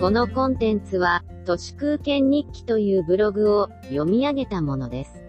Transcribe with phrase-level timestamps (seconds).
[0.00, 5.24] このコンテンツは、都市空間日記というブログを読み上げたものです。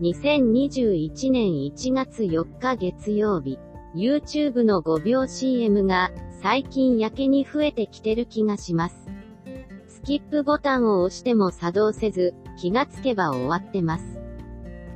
[0.00, 3.58] 2021年1月4日月曜日、
[3.96, 9.08] YouTube の5秒 CM が最近やけに増えてきてる気がします。
[9.88, 14.20] スキップボタンを押しても作動せず、気がつけば終わってます。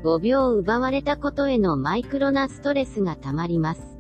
[0.05, 3.91] 5秒奪われたことへのマイクロなストレスが溜まります。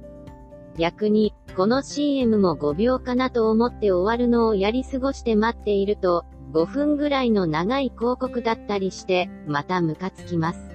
[0.78, 10.72] 逆に、この CM も5秒かなと思って終わるのをやり過ごして待っていると、5分ぐらいの長い広告だったりして、またムカつきます。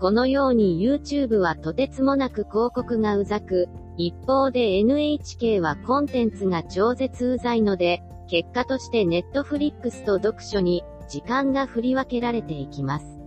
[0.00, 13.19] このように YouTube はとてつもなく広告がうざく、一方で NHK はコンテンツが超絶うざいので、結果として Netflix と読書に時間が振り分けられていきます。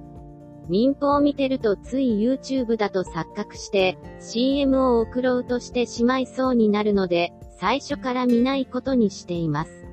[0.70, 9.86] 民放を見てるとつい YouTube だと錯覚して CM を送ろうとしてしまいそうになるので最初から見ないことにしています。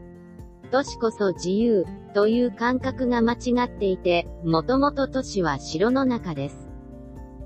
[0.70, 6.68] 都市こそ自由という感覚が間違っていて、もともと都市は城の中です。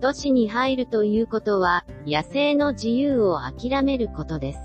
[0.00, 4.59] 都市に入るということは野生の自由を諦めることです。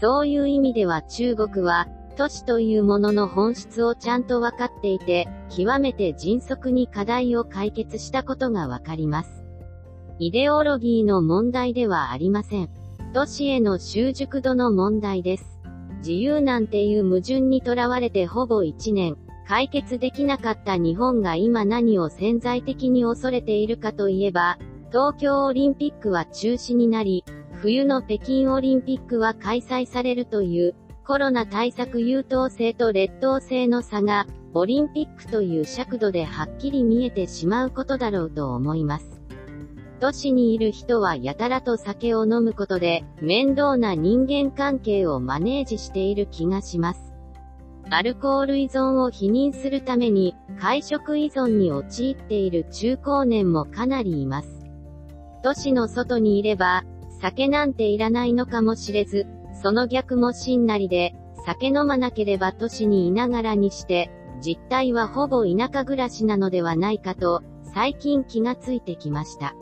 [0.00, 9.44] そういう意味では中国は都市というものの本質をちゃんと分かっていて、極めて迅速に課題を解決したことがわかります。
[10.18, 12.70] イデオロギーの問題ではありません。
[13.12, 15.60] 都市への習熟度の問題です。
[15.98, 24.58] 自由なんていう矛盾にとらわれてほぼ1年、解決できなかった日本が今何を潜在的に恐れているかといえば、
[24.90, 30.74] 東京オリンピックは中止になり、冬の北京オリンピックは開催されるという、
[31.06, 39.20] コロナ対策優等生と劣等生の差が、オリンピックという尺度ではっきり見えてしまうことだろうと思います。
[40.00, 47.14] 都市にいる人はやたらと酒を飲むことで、面倒な人間関係をマネージしている気がします。
[47.88, 54.64] アルコール依存を否認するために、会食依存に陥っている中高年もかなりいます。
[55.44, 56.82] 都市の外にいれば、
[57.20, 59.28] 酒なんていらないのかもしれず、
[59.66, 67.42] その逆もしんなりで、酒飲まなければ都市にいながらにして、実態はほぼ田舎暮らしなのではないかと、
[67.74, 69.56] 最近気がついてきました。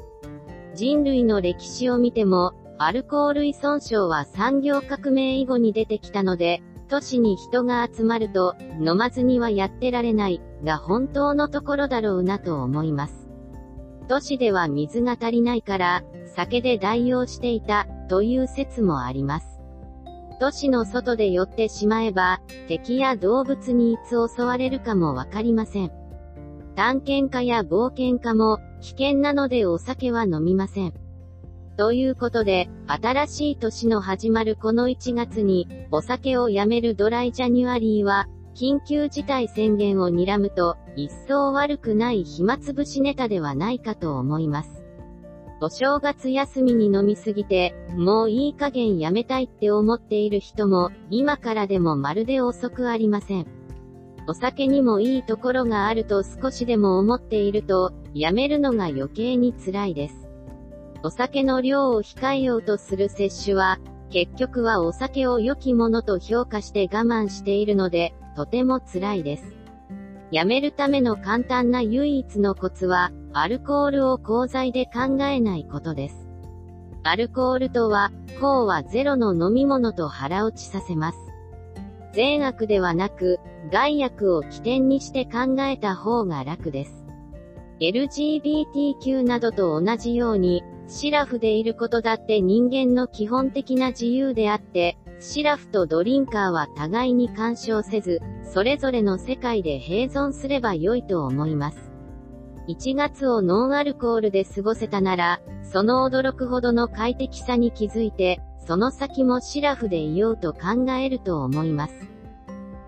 [0.75, 13.27] 人類の歴史を見ても、アルコール依存症は産業革命以後に出てきたので、都市に人が集まると、飲まずにはやってられない、が本当のところだろうなと思います。
[14.09, 19.54] 都市では水が足りないから、酒で代用していた、という説もあります。
[20.45, 25.93] 都市の外で寄ってしまえば、敵や動物にいつ襲われるかもわかりません。
[26.77, 30.93] 探検家や冒険家も、危険なのでお酒は飲みません。
[31.79, 44.84] ということで、新しい年の始まるこの1月に、お酒をやめるドライジャニュアリーは、緊急事態宣言を睨むと、一層悪くない暇つぶしネタではないかと思います。
[45.65, 53.47] お正月休みに飲みすぎて、もういい加減やめたいって思っている人も、今からでもまるで遅くありません。
[54.29, 60.29] お酒にもいいところがあると少しでも思っていると、やめるのが余計に辛いです。
[61.03, 63.79] お酒の量を控えようとする摂取は、
[64.11, 69.64] 結局はお酒を良きものと評価して我慢しているので、とても辛いです。
[70.35, 76.27] やめるための簡単な唯一のコツは、アルコールを功罪で考えないことです。
[77.05, 81.19] アルコールとは、項はゼロの飲み物と腹落ちさせます。
[82.15, 83.39] 善悪ではなく、
[83.71, 87.05] 害悪を起点にして考えた方が楽です。
[87.79, 101.91] LGBTQ などと同じように、シラフでいることだって人間の基本的な自由であって、シラフとドリンカーは互いに干渉せず、それぞれの世界で併存すれば良いと思います。
[102.69, 111.95] 1月をノンアルコールで過ごせたなら、その驚くほどの快適さに気づいて、その先もシラフでいようと考えると思います。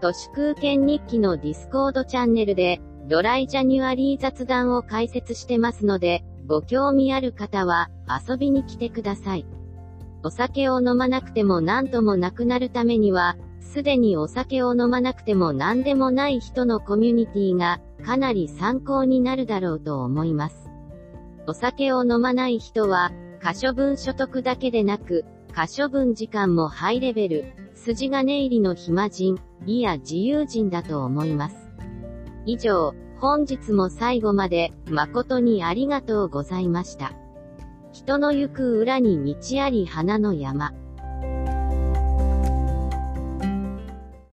[0.01, 7.91] 都市空間日記のディスコードチャンネルで、 Dry January 雑談を開設してますので、ご興味ある方は
[8.29, 9.47] 遊びに来てください。
[10.27, 20.69] お酒を飲まなくても何ともなくなるためには、すでにお酒を飲まなくても何でもない人のコミュニティがかなり参考になるだろうと思います。
[21.47, 25.25] お酒を飲まない人は、可処分所得だけでなく、
[25.55, 27.45] 可処分時間もハイレベル、
[27.77, 31.71] 筋金入りの暇人、いや自由人だと思います。
[32.47, 37.13] 以上、本日も最後まで誠にありがとうございました。
[37.97, 40.75] 人の行く裏に道あり花の山。